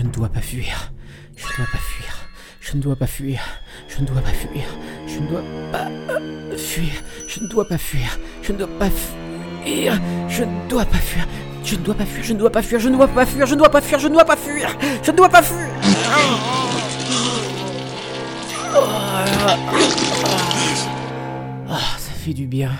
[0.00, 0.92] Je ne dois pas fuir.
[1.36, 2.28] Je ne dois pas fuir.
[2.62, 3.38] Je ne dois pas fuir.
[3.86, 4.64] Je ne dois pas fuir.
[5.06, 6.92] Je ne dois pas euh, fuir.
[7.28, 8.18] Je ne dois pas fuir.
[8.40, 10.00] Je ne dois pas fuir.
[10.30, 11.26] Je ne dois pas fuir.
[11.64, 12.24] Je ne dois pas fuir.
[12.24, 12.80] Je ne dois pas fuir.
[12.80, 13.46] Je ne dois pas fuir.
[13.46, 13.98] Je ne dois pas fuir.
[13.98, 14.78] Je ne dois pas fuir.
[15.02, 15.68] Je ne dois pas fuir.
[21.68, 22.70] Ah, ça fait du bien.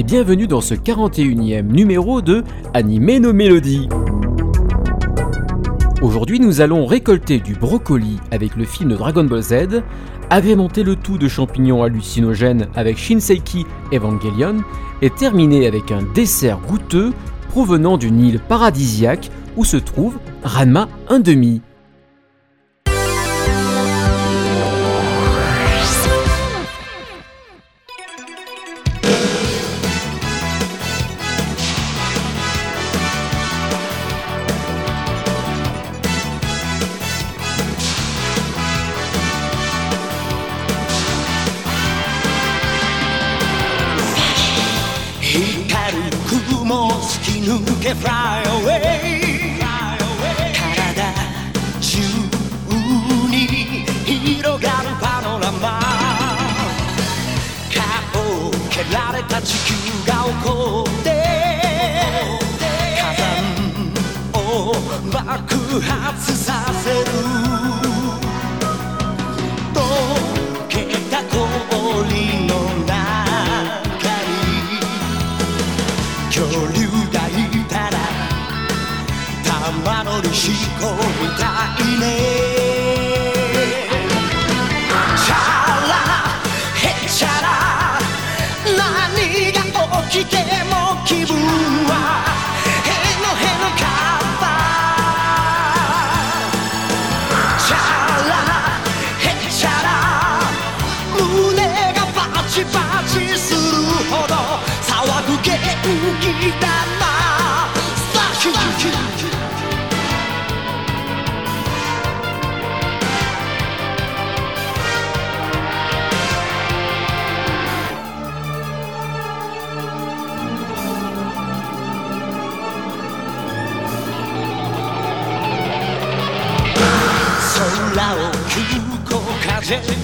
[0.00, 3.86] Et bienvenue dans ce 41e numéro de Animer nos mélodies.
[6.00, 9.82] Aujourd'hui nous allons récolter du brocoli avec le film de Dragon Ball Z,
[10.30, 14.64] agrémenter le tout de champignons hallucinogènes avec Shinseiki Evangelion
[15.02, 17.12] et terminer avec un dessert goûteux
[17.50, 21.60] provenant d'une île paradisiaque où se trouve Ranma 1,5.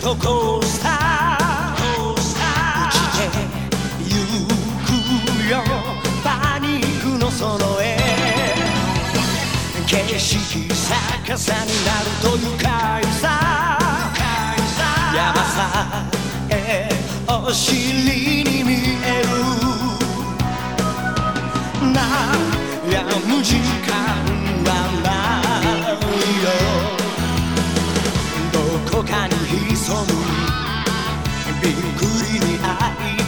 [0.07, 0.93] 風とコースター
[2.13, 3.27] 打ちて
[4.05, 4.11] ゆ
[4.87, 5.59] くよ。
[6.23, 7.97] パニックのその絵
[9.87, 10.69] 景色
[11.27, 13.25] 逆さになると愉快さ。
[15.13, 16.05] 山さ
[16.51, 16.89] え
[17.27, 18.75] お尻に見
[19.05, 19.27] える。
[22.87, 24.36] 悩む時間
[29.47, 30.13] 潜む。
[31.63, 32.03] びっく
[32.33, 32.69] りに会
[33.15, 33.26] い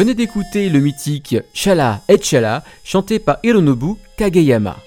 [0.00, 4.78] venez d'écouter le mythique Chala et Chala chanté par Hironobu Kageyama.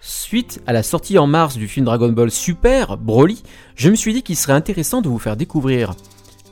[0.00, 3.44] Suite à la sortie en mars du film Dragon Ball Super, Broly,
[3.76, 5.94] je me suis dit qu'il serait intéressant de vous faire découvrir,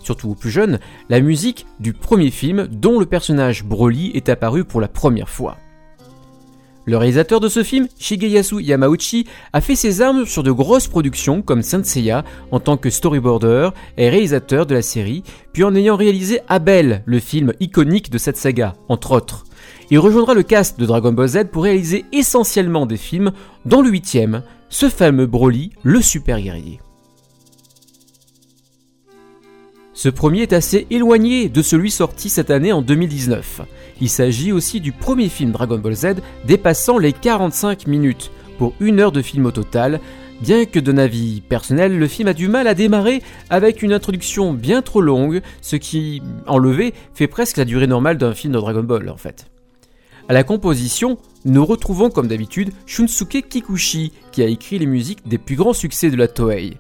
[0.01, 4.63] surtout aux plus jeunes, la musique du premier film dont le personnage Broly est apparu
[4.63, 5.57] pour la première fois.
[6.91, 11.41] Le réalisateur de ce film, Shigeyasu Yamauchi, a fait ses armes sur de grosses productions
[11.41, 15.23] comme Seiya en tant que storyboarder et réalisateur de la série,
[15.53, 19.45] puis en ayant réalisé Abel, le film iconique de cette saga, entre autres.
[19.93, 23.31] Il rejoindra le cast de Dragon Ball Z pour réaliser essentiellement des films,
[23.67, 26.81] dont le huitième, ce fameux Broly, le super guerrier.
[30.03, 33.61] Ce premier est assez éloigné de celui sorti cette année en 2019.
[34.01, 36.07] Il s'agit aussi du premier film Dragon Ball Z
[36.47, 40.01] dépassant les 45 minutes, pour une heure de film au total,
[40.41, 44.55] bien que d'un avis personnel, le film a du mal à démarrer avec une introduction
[44.55, 48.83] bien trop longue, ce qui, enlevé, fait presque la durée normale d'un film de Dragon
[48.83, 49.51] Ball en fait.
[50.31, 55.37] À la composition, nous retrouvons comme d'habitude Shunsuke Kikuchi, qui a écrit les musiques des
[55.37, 56.79] plus grands succès de la Toei.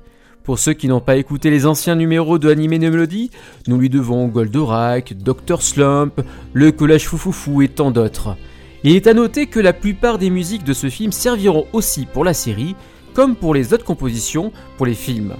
[0.50, 3.30] Pour ceux qui n'ont pas écouté les anciens numéros de Anime de Melody,
[3.68, 5.62] nous lui devons Goldorak, Dr.
[5.62, 6.22] Slump,
[6.54, 8.36] Le Collage Foufoufou et tant d'autres.
[8.82, 12.24] Il est à noter que la plupart des musiques de ce film serviront aussi pour
[12.24, 12.74] la série,
[13.14, 15.36] comme pour les autres compositions pour les films.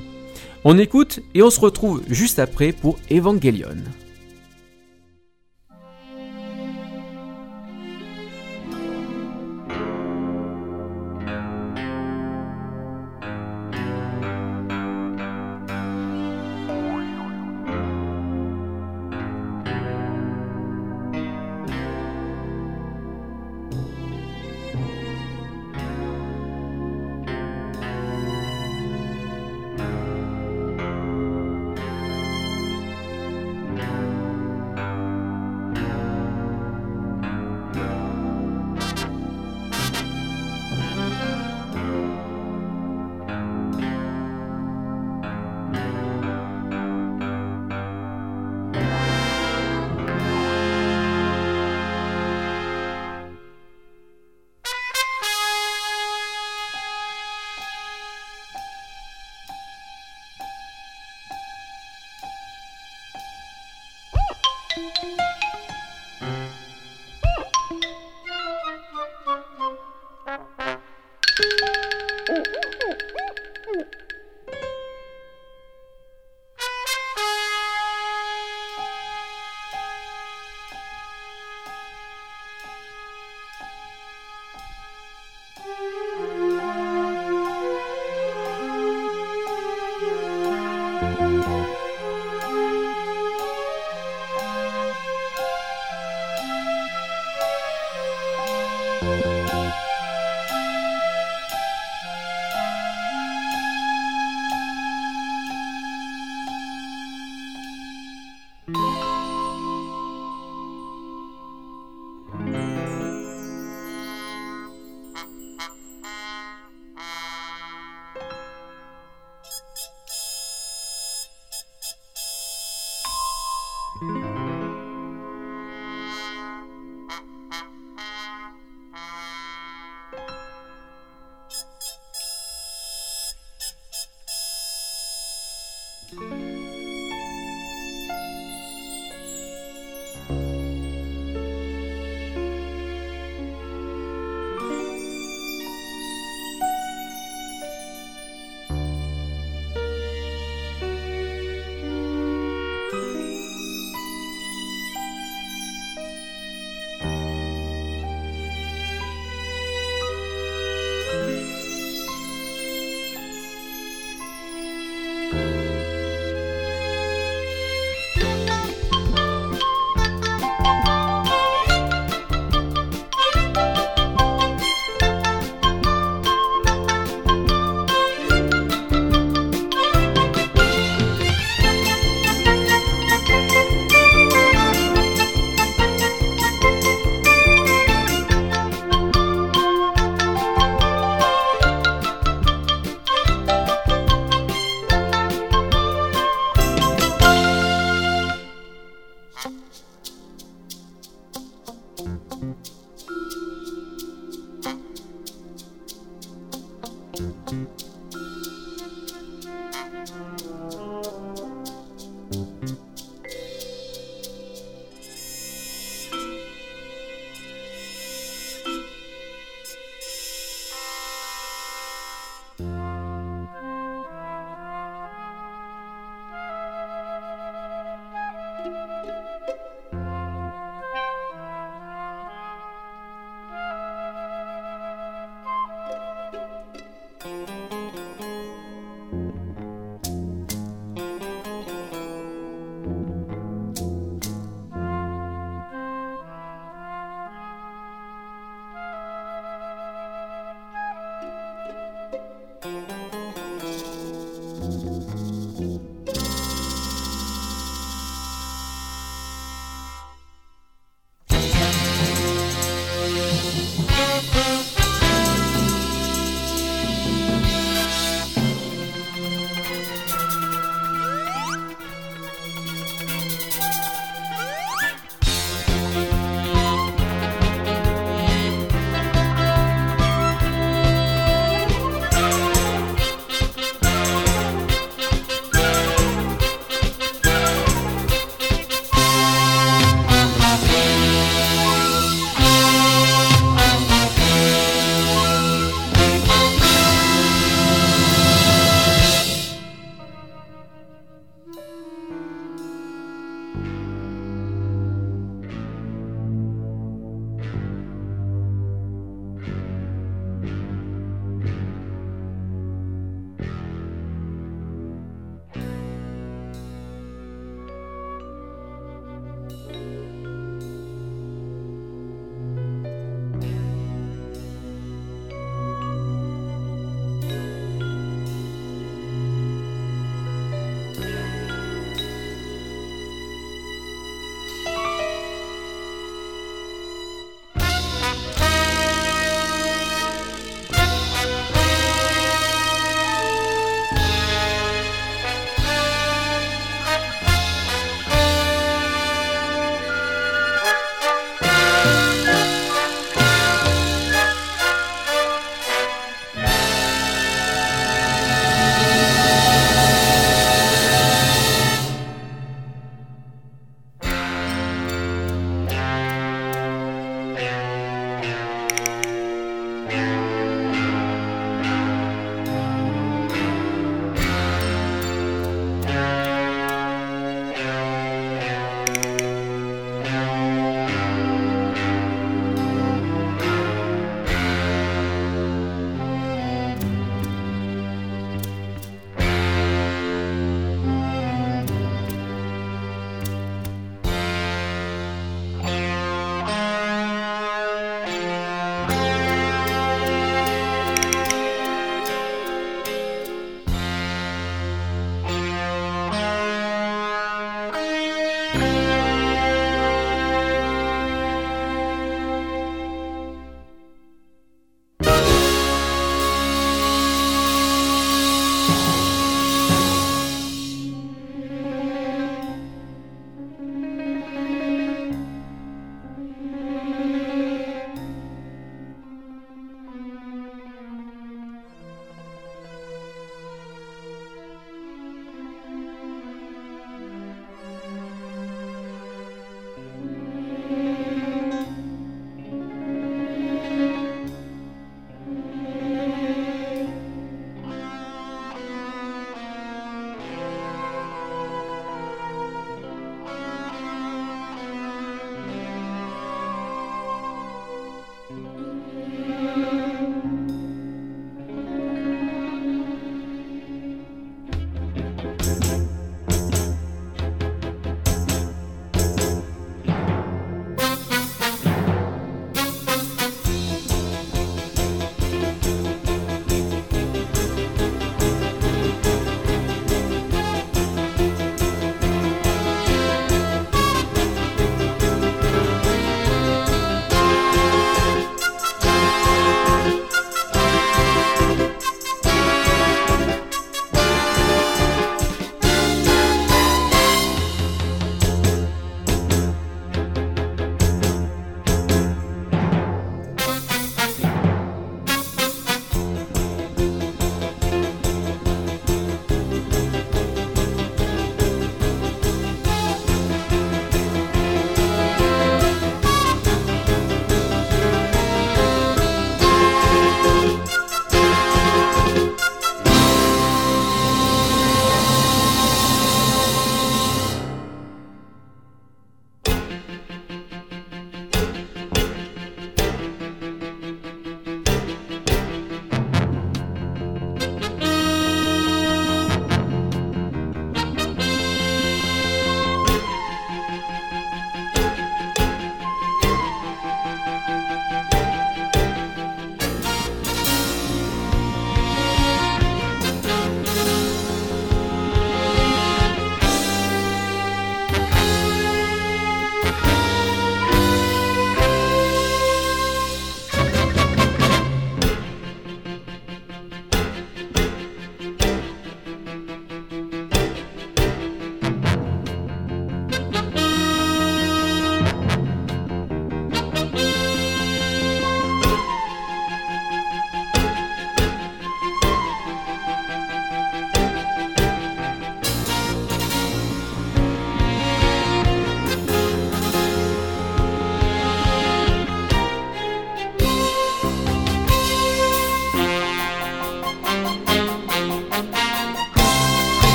[0.62, 3.82] On écoute et on se retrouve juste après pour Evangelion.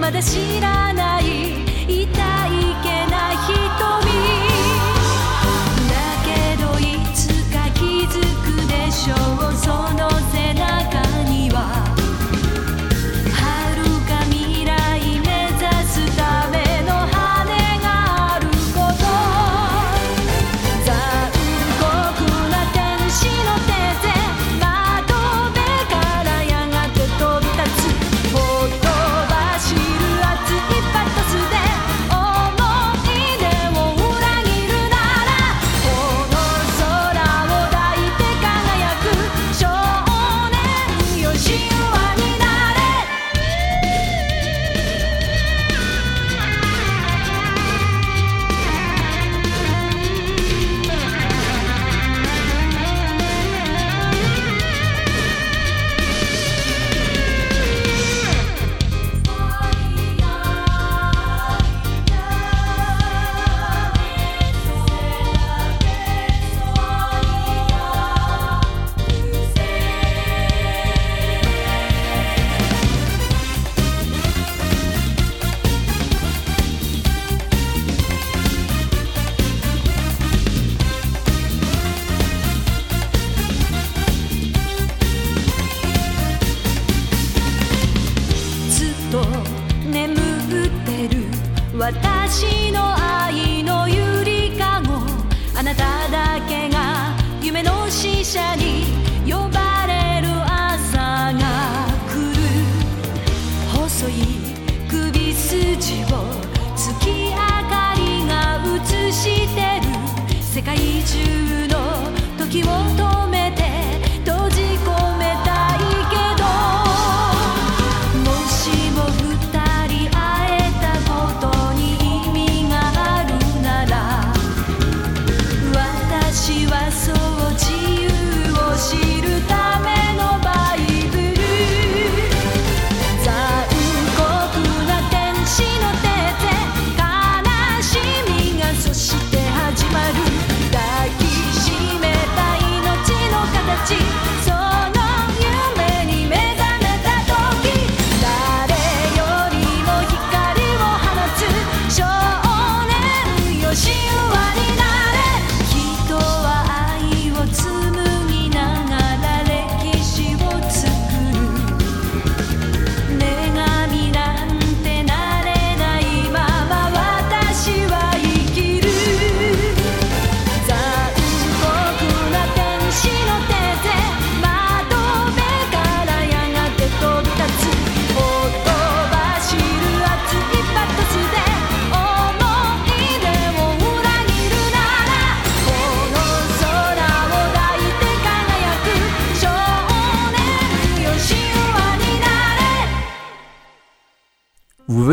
[0.00, 1.54] まだ知らない
[1.86, 2.10] 痛い
[2.82, 3.93] けない人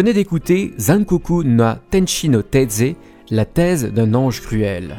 [0.01, 2.95] venez d'écouter Zankoku na Tenshi no Teize,
[3.29, 4.95] la thèse d'un ange cruel.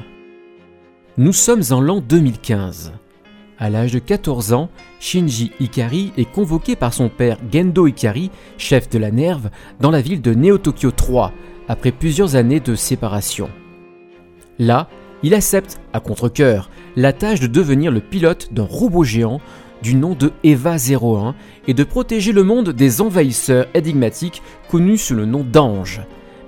[1.18, 2.92] Nous sommes en l'an 2015.
[3.58, 4.68] À l'âge de 14 ans,
[5.00, 10.00] Shinji Ikari est convoqué par son père Gendo Ikari, chef de la Nerve, dans la
[10.00, 11.32] ville de Neo Tokyo 3,
[11.66, 13.50] après plusieurs années de séparation.
[14.60, 14.88] Là,
[15.24, 19.40] il accepte, à contre-coeur, la tâche de devenir le pilote d'un robot géant
[19.82, 21.34] du nom de Eva 01
[21.66, 26.02] et de protéger le monde des envahisseurs énigmatiques connus sous le nom d'anges.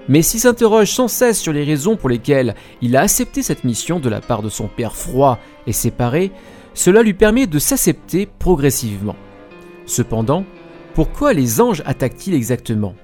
[0.09, 4.01] Mais s'il s'interroge sans cesse sur les raisons pour lesquelles il a accepté cette mission
[4.01, 6.31] de la part de son père froid et séparé,
[6.75, 9.16] cela lui permet de s'accepter progressivement.
[9.87, 10.44] Cependant,
[10.94, 12.94] pourquoi les anges attaquent-ils exactement?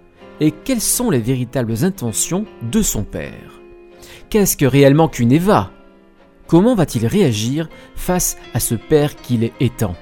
[0.40, 3.60] Et quelles sont les véritables intentions de son père?
[4.28, 5.70] Qu'est-ce que réellement qu'une Eva?
[6.46, 9.94] Comment va-t-il réagir face à ce père qu'il est étant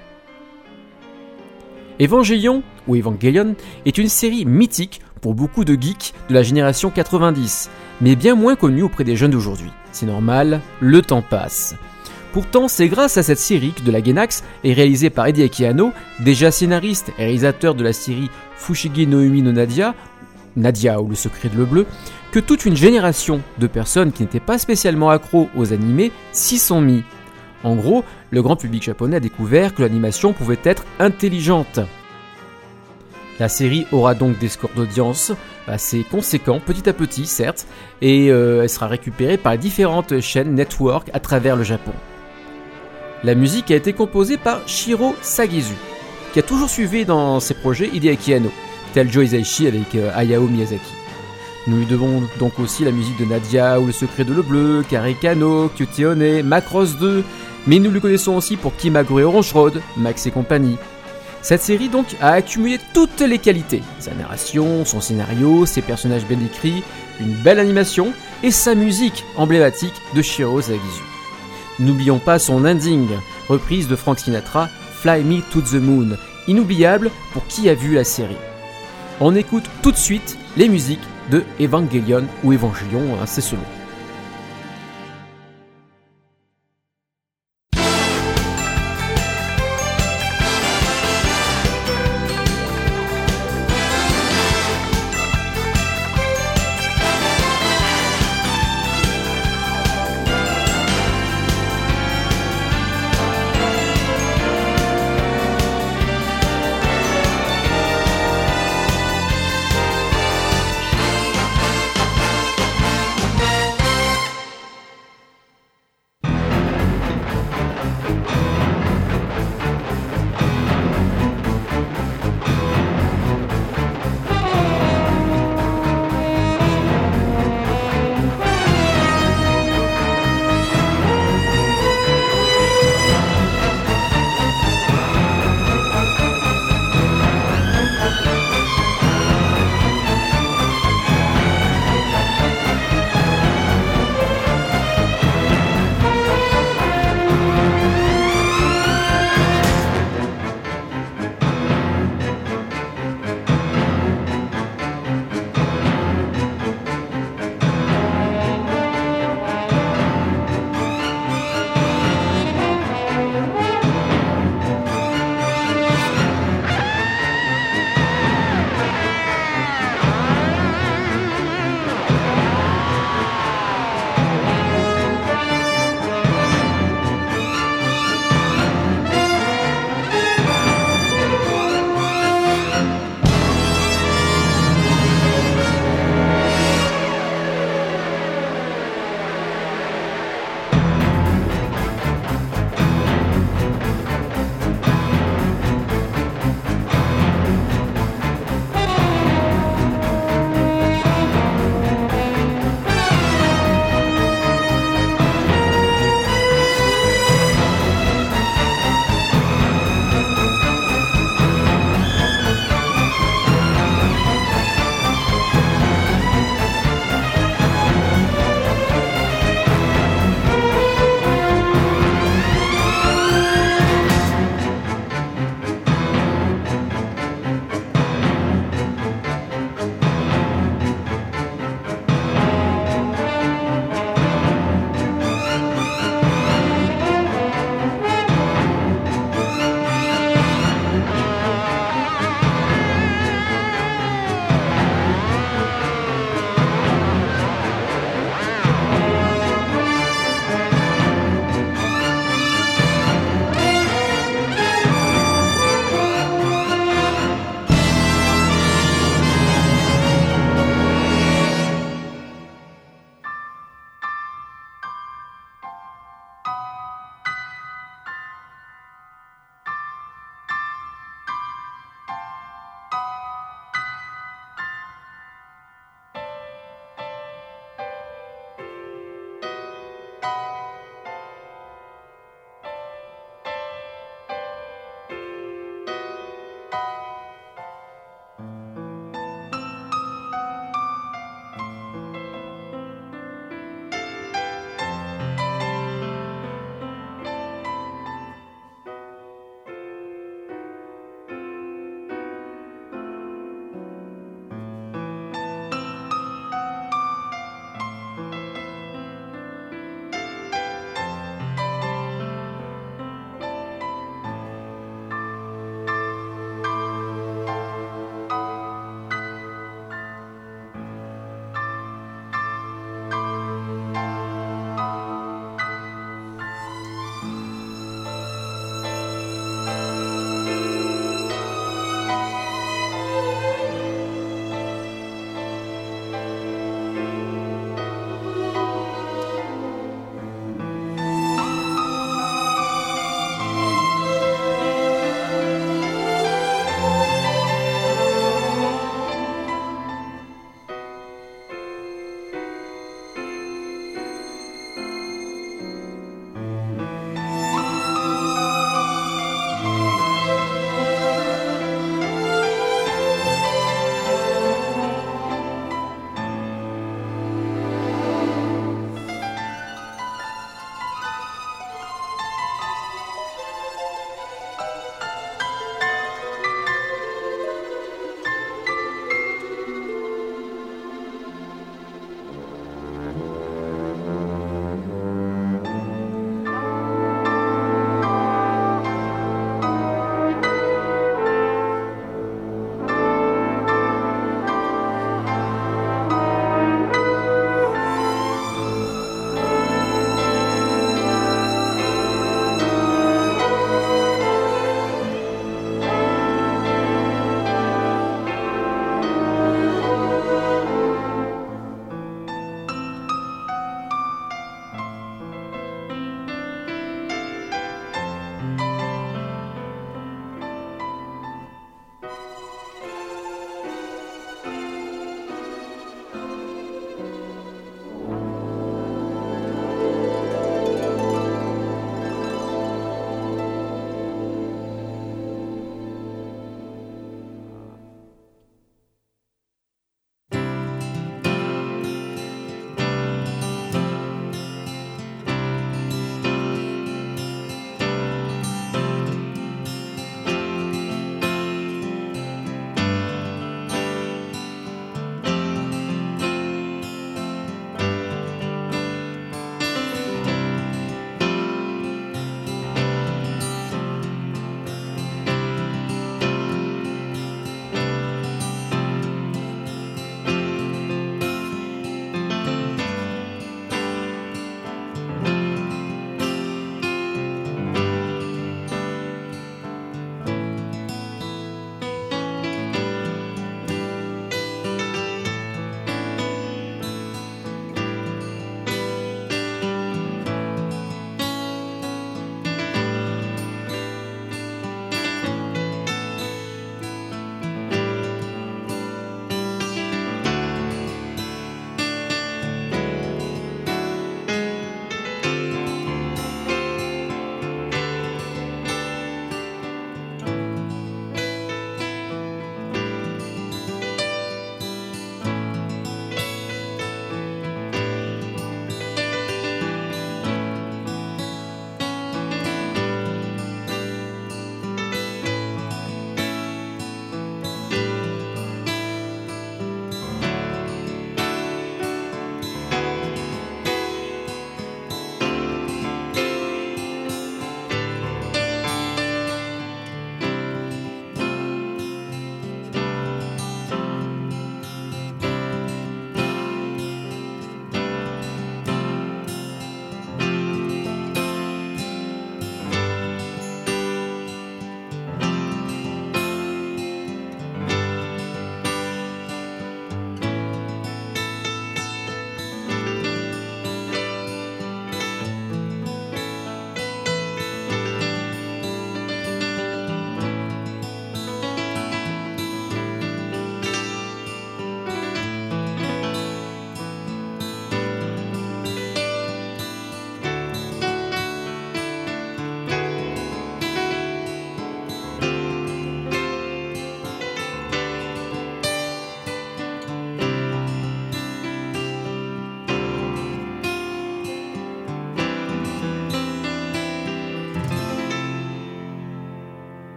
[2.00, 7.70] Evangelion, ou Evangelion, est une série mythique pour beaucoup de geeks de la génération 90,
[8.00, 9.70] mais bien moins connue auprès des jeunes d'aujourd'hui.
[9.90, 11.74] C'est normal, le temps passe.
[12.32, 15.92] Pourtant, c'est grâce à cette série que De la Gainax est réalisée par Eddie Akiano,
[16.20, 19.94] déjà scénariste et réalisateur de la série Fushigi Noemi no Nadia,
[20.54, 21.87] Nadia ou Le Secret de le Bleu,
[22.30, 26.80] que toute une génération de personnes qui n'étaient pas spécialement accro aux animés s'y sont
[26.80, 27.02] mis
[27.64, 31.80] en gros, le grand public japonais a découvert que l'animation pouvait être intelligente.
[33.40, 35.32] La série aura donc des scores d'audience
[35.66, 37.66] assez conséquents, petit à petit certes,
[38.02, 41.92] et euh, elle sera récupérée par les différentes chaînes network à travers le Japon.
[43.22, 45.74] La musique a été composée par Shiro Sagizu,
[46.32, 48.50] qui a toujours suivi dans ses projets Hideaki Anno,
[48.92, 50.92] tel Joe avec euh, Hayao Miyazaki.
[51.68, 54.82] Nous lui devons donc aussi la musique de Nadia ou Le Secret de le Bleu,
[54.88, 57.22] Karikano, Kyuteone, Macross 2,
[57.66, 60.76] mais nous le connaissons aussi pour Kimagure Orange Road, Max et compagnie.
[61.42, 66.38] Cette série donc a accumulé toutes les qualités, sa narration, son scénario, ses personnages bien
[66.44, 66.82] écrits,
[67.20, 71.02] une belle animation et sa musique emblématique de Shiro Sagizu.
[71.78, 73.08] N'oublions pas son ending,
[73.48, 74.68] reprise de Frank Sinatra,
[75.00, 76.16] Fly Me to the Moon,
[76.48, 78.36] inoubliable pour qui a vu la série.
[79.20, 80.98] On écoute tout de suite les musiques
[81.30, 83.62] de Evangelion ou Evangelion, hein, c'est selon.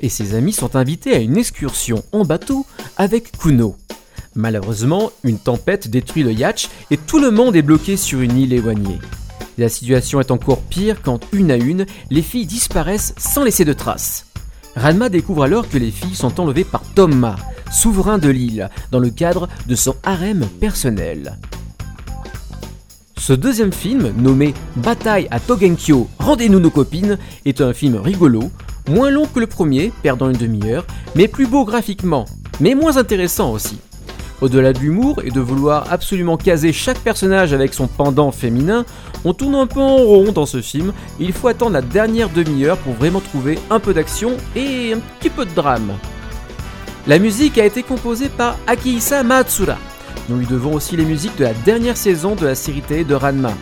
[0.00, 2.66] Et ses amis sont invités à une excursion en bateau
[2.96, 3.76] avec Kuno.
[4.34, 8.52] Malheureusement, une tempête détruit le yacht et tout le monde est bloqué sur une île
[8.52, 8.98] éloignée.
[9.58, 13.72] La situation est encore pire quand, une à une, les filles disparaissent sans laisser de
[13.72, 14.26] traces.
[14.76, 17.36] Ranma découvre alors que les filles sont enlevées par Tomma,
[17.72, 21.36] souverain de l'île, dans le cadre de son harem personnel.
[23.18, 28.50] Ce deuxième film, nommé Bataille à Togenkyo, Rendez-nous nos copines, est un film rigolo,
[28.90, 30.84] moins long que le premier, perdant une demi-heure,
[31.14, 32.26] mais plus beau graphiquement,
[32.60, 33.78] mais moins intéressant aussi.
[34.40, 38.84] Au-delà de l'humour et de vouloir absolument caser chaque personnage avec son pendant féminin,
[39.24, 42.30] on tourne un peu en rond dans ce film et il faut attendre la dernière
[42.30, 45.92] demi-heure pour vraiment trouver un peu d'action et un petit peu de drame.
[47.06, 49.76] La musique a été composée par Akihisa Matsura.
[50.28, 53.14] Nous lui devons aussi les musiques de la dernière saison de la série télé de
[53.14, 53.52] Ranma.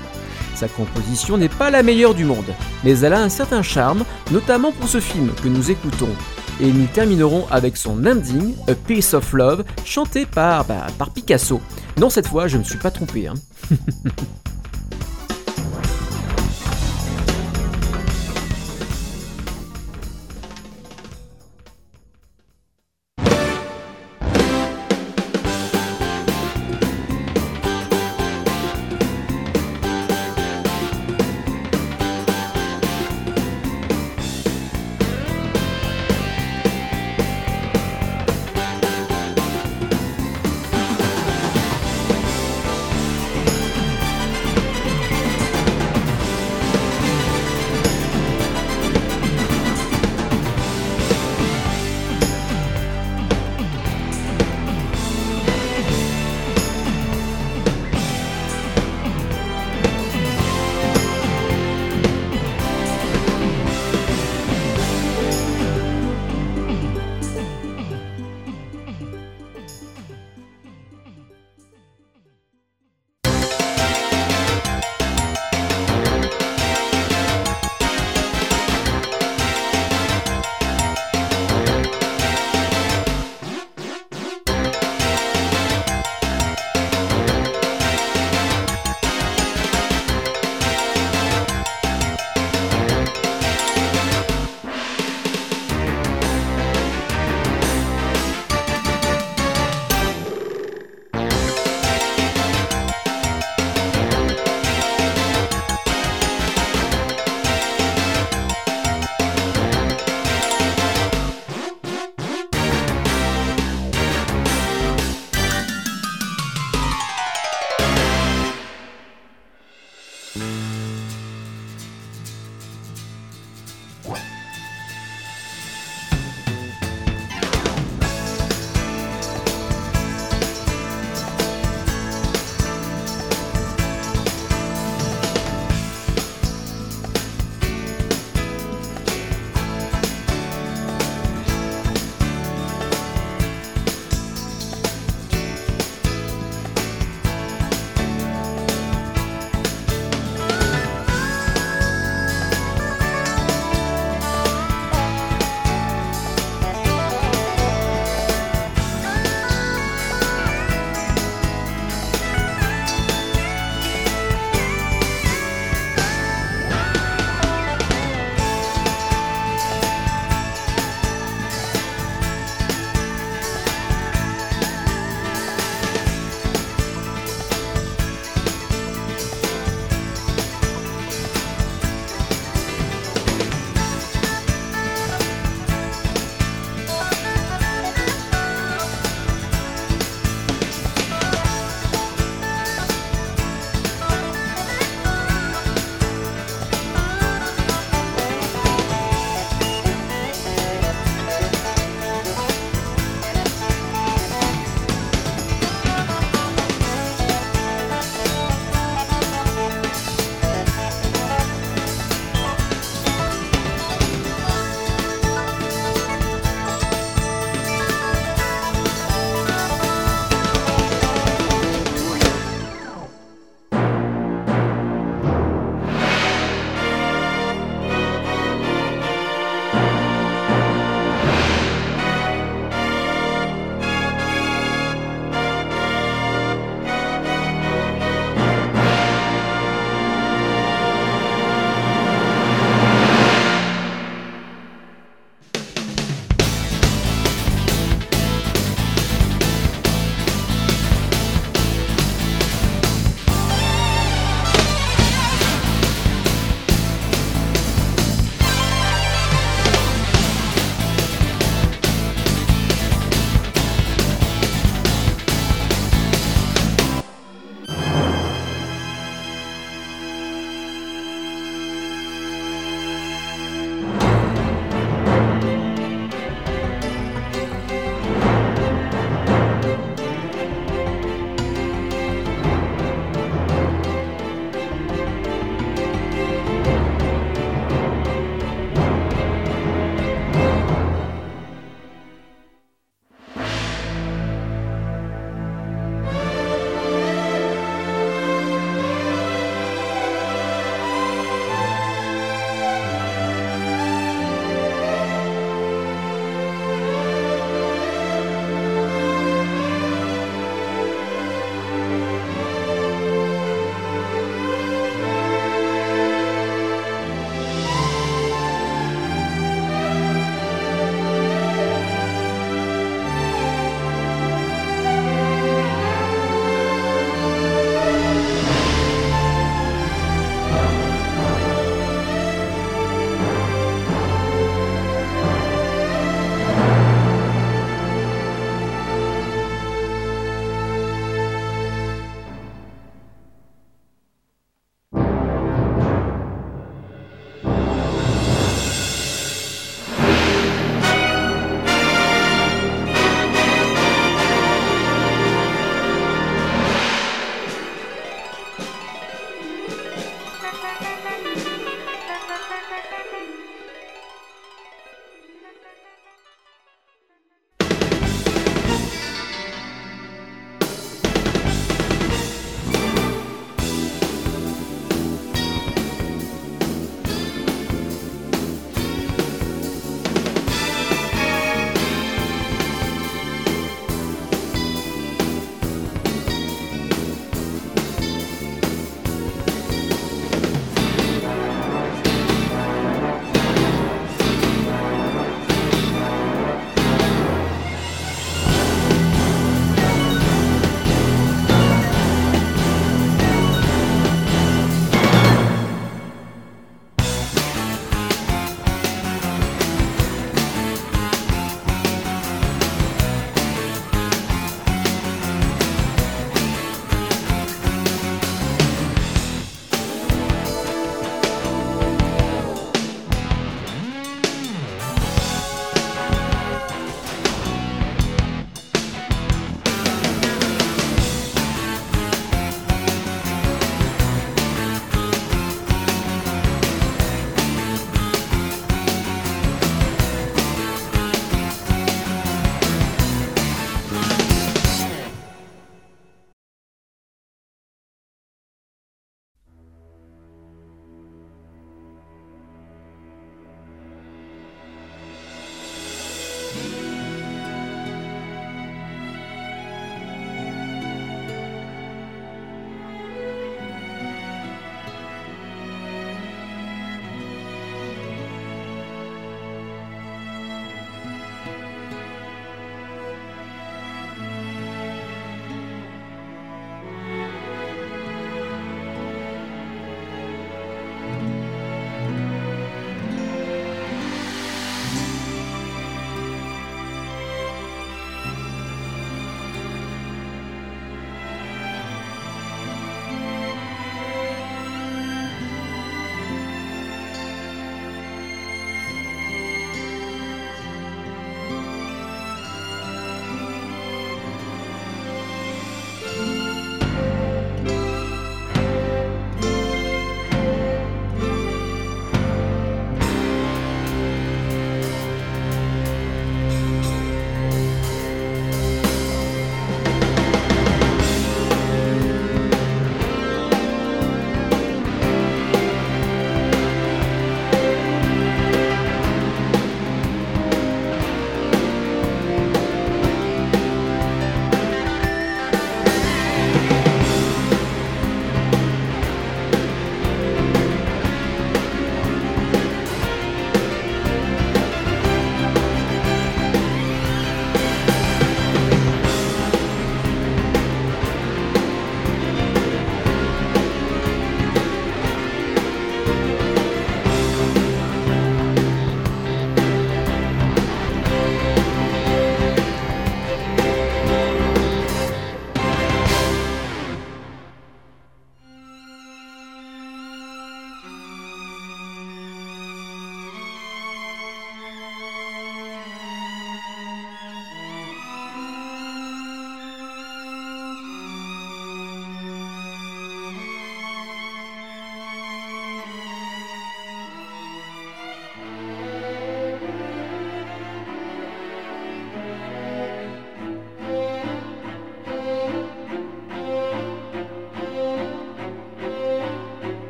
[0.59, 2.53] Sa composition n'est pas la meilleure du monde,
[2.83, 6.09] mais elle a un certain charme, notamment pour ce film que nous écoutons.
[6.61, 11.61] Et nous terminerons avec son ending, A Piece of Love, chanté par, bah, par Picasso.
[12.01, 13.29] Non, cette fois, je ne me suis pas trompé.
[13.29, 13.35] Hein.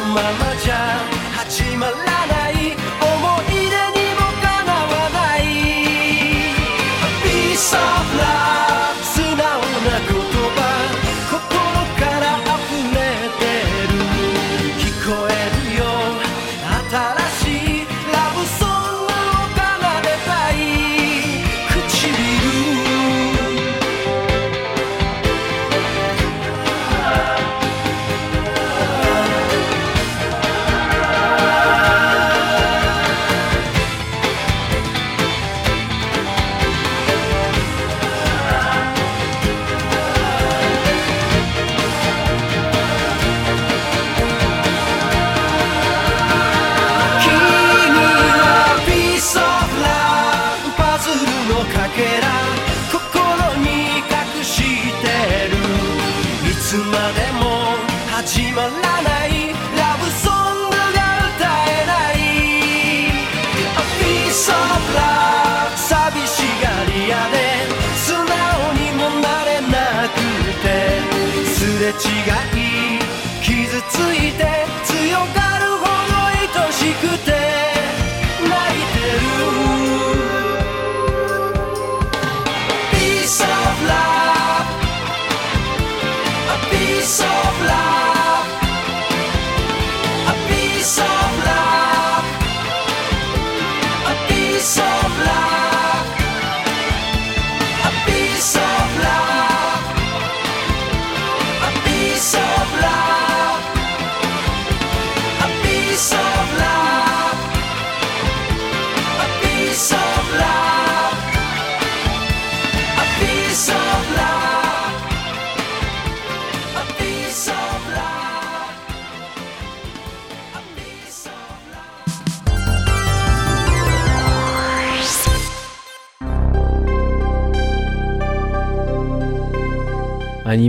[0.00, 0.47] my mind.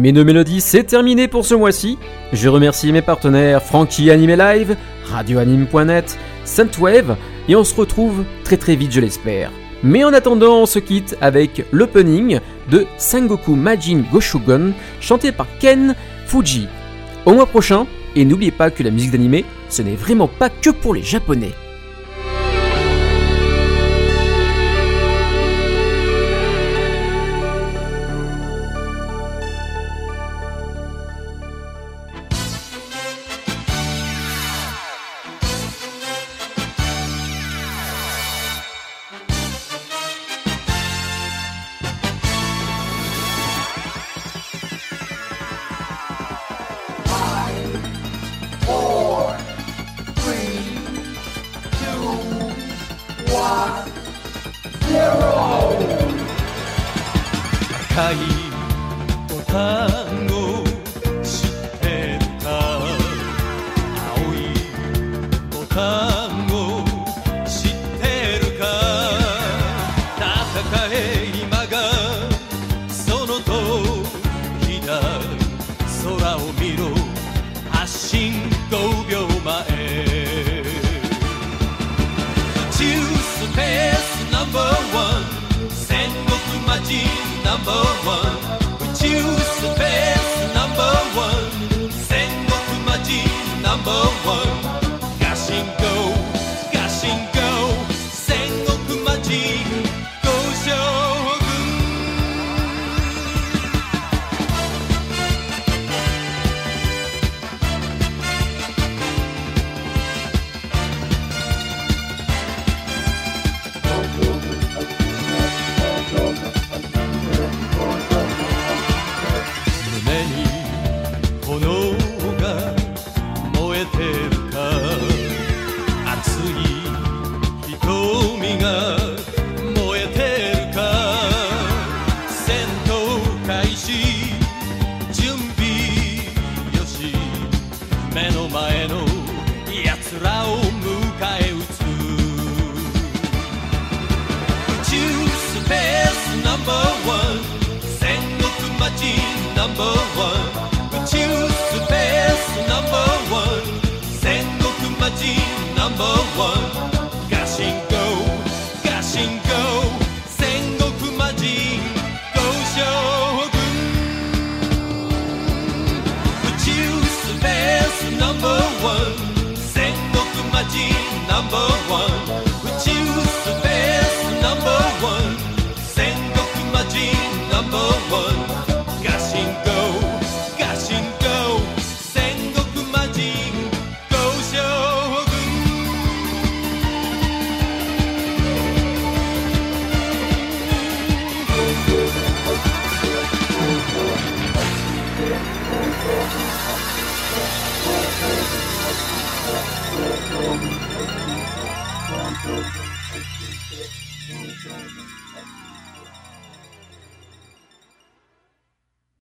[0.09, 1.99] Et nos mélodies c'est terminé pour ce mois-ci.
[2.33, 7.15] Je remercie mes partenaires Frankie Anime Live, radioanime.net, Saintwave,
[7.47, 9.51] et on se retrouve très très vite, je l'espère.
[9.83, 12.39] Mais en attendant, on se quitte avec l'opening
[12.71, 15.93] de Sengoku Majin Goshugon, chanté par Ken
[16.25, 16.67] Fuji.
[17.27, 20.71] Au mois prochain, et n'oubliez pas que la musique d'animé, ce n'est vraiment pas que
[20.71, 21.53] pour les japonais.